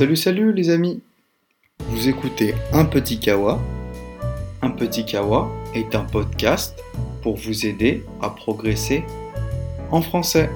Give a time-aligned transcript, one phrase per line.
[0.00, 1.02] Salut salut les amis
[1.90, 3.60] Vous écoutez Un Petit Kawa.
[4.62, 6.82] Un Petit Kawa est un podcast
[7.20, 9.04] pour vous aider à progresser
[9.90, 10.48] en français.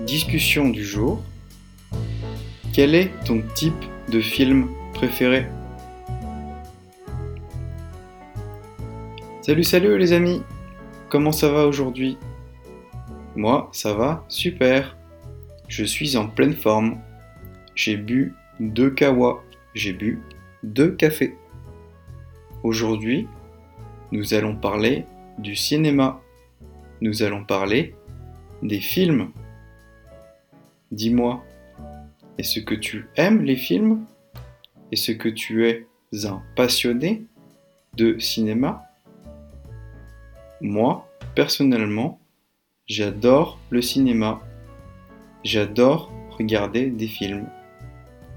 [0.00, 1.22] Discussion du jour.
[2.72, 5.46] Quel est ton type de film préféré?
[9.42, 10.42] Salut salut les amis
[11.08, 12.18] Comment ça va aujourd'hui?
[13.36, 14.96] Moi ça va super
[15.72, 17.00] je suis en pleine forme.
[17.74, 19.42] J'ai bu deux kawa.
[19.74, 20.20] J'ai bu
[20.62, 21.34] deux cafés.
[22.62, 23.26] Aujourd'hui,
[24.10, 25.06] nous allons parler
[25.38, 26.20] du cinéma.
[27.00, 27.94] Nous allons parler
[28.62, 29.30] des films.
[30.90, 31.42] Dis-moi,
[32.36, 34.04] est-ce que tu aimes les films?
[34.92, 35.86] Est-ce que tu es
[36.24, 37.24] un passionné
[37.96, 38.82] de cinéma?
[40.60, 42.20] Moi, personnellement,
[42.86, 44.42] j'adore le cinéma.
[45.44, 47.48] J'adore regarder des films.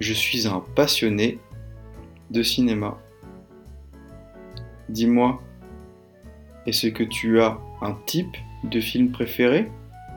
[0.00, 1.38] Je suis un passionné
[2.30, 2.98] de cinéma.
[4.90, 5.40] Dis-moi,
[6.66, 9.70] est-ce que tu as un type de film préféré?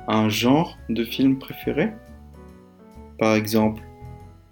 [0.09, 1.93] Un genre de film préféré?
[3.17, 3.81] Par exemple,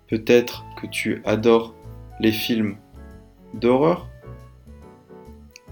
[0.08, 1.76] peut-être que tu adores
[2.22, 2.78] les films
[3.54, 4.08] d'horreur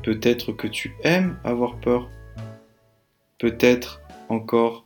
[0.03, 2.09] Peut-être que tu aimes avoir peur
[3.37, 4.85] Peut-être encore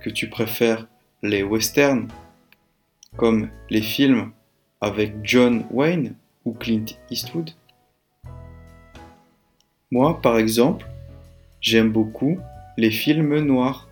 [0.00, 0.86] que tu préfères
[1.22, 2.08] les westerns,
[3.16, 4.30] comme les films
[4.80, 6.14] avec John Wayne
[6.44, 7.50] ou Clint Eastwood.
[9.90, 10.86] Moi, par exemple,
[11.60, 12.38] j'aime beaucoup
[12.76, 13.88] les films noirs,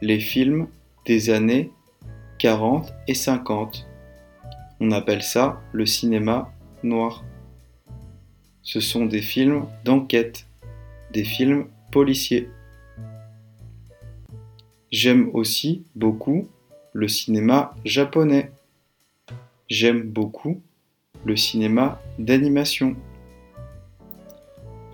[0.00, 0.68] les films
[1.06, 1.70] des années
[2.38, 3.86] 40 et 50.
[4.80, 7.24] On appelle ça le cinéma noir.
[8.62, 10.46] Ce sont des films d'enquête,
[11.12, 12.50] des films policiers.
[14.98, 16.48] J'aime aussi beaucoup
[16.94, 18.50] le cinéma japonais.
[19.68, 20.62] J'aime beaucoup
[21.26, 22.96] le cinéma d'animation.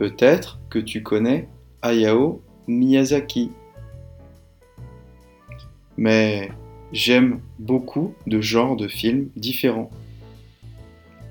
[0.00, 1.48] Peut-être que tu connais
[1.82, 3.52] Hayao Miyazaki.
[5.96, 6.50] Mais
[6.92, 9.92] j'aime beaucoup de genres de films différents.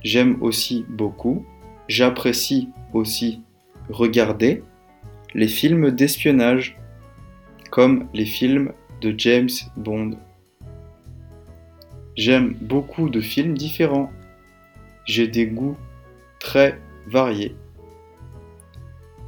[0.02, 1.46] J'aime aussi beaucoup,
[1.90, 3.42] j'apprécie aussi
[3.90, 4.64] regarder
[5.34, 6.78] les films d'espionnage
[7.72, 10.12] comme les films de James Bond.
[12.16, 14.12] J'aime beaucoup de films différents.
[15.06, 15.78] J'ai des goûts
[16.40, 17.56] très variés.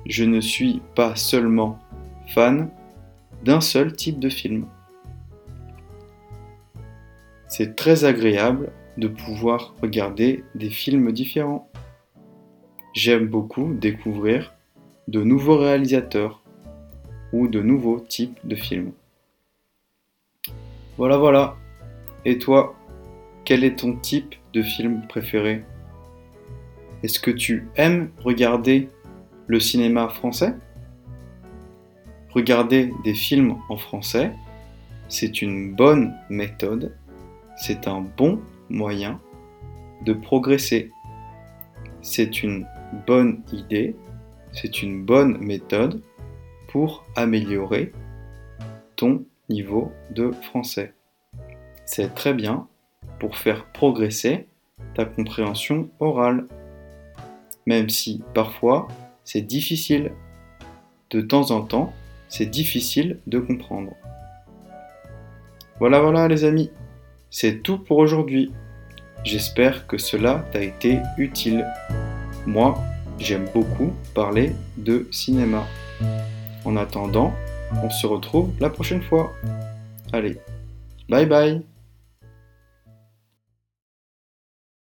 [0.05, 1.79] Je ne suis pas seulement
[2.27, 2.69] fan
[3.43, 4.67] d'un seul type de film.
[7.47, 11.69] C'est très agréable de pouvoir regarder des films différents.
[12.93, 14.53] J'aime beaucoup découvrir
[15.07, 16.42] de nouveaux réalisateurs
[17.33, 18.94] ou de nouveaux types de films.
[20.97, 21.57] Voilà, voilà.
[22.23, 22.75] Et toi,
[23.44, 25.66] quel est ton type de film préféré?
[27.01, 28.88] Est-ce que tu aimes regarder
[29.47, 30.53] le cinéma français?
[32.29, 34.31] Regarder des films en français,
[35.09, 36.95] c'est une bonne méthode,
[37.57, 38.39] c'est un bon
[38.69, 39.19] moyen
[40.05, 40.91] de progresser.
[42.01, 42.66] C'est une
[43.05, 43.95] bonne idée,
[44.51, 46.01] c'est une bonne méthode
[46.73, 47.94] pour améliorer
[48.95, 50.95] ton niveau de français.
[51.85, 52.67] C'est très bien
[53.19, 54.47] pour faire progresser
[54.95, 56.47] ta compréhension orale,
[57.67, 58.88] même si parfois
[59.23, 60.13] c'est difficile.
[61.11, 61.94] De temps en temps,
[62.28, 63.94] c'est difficile de comprendre.
[65.78, 66.72] Voilà, voilà les amis,
[67.29, 68.51] c'est tout pour aujourd'hui.
[69.23, 71.67] J'espère que cela t'a été utile.
[72.47, 72.75] Moi,
[73.19, 75.67] j'aime beaucoup parler de cinéma.
[76.66, 77.34] En attendant,
[77.84, 79.34] on se retrouve la prochaine fois.
[80.12, 80.38] Allez,
[81.09, 81.62] bye bye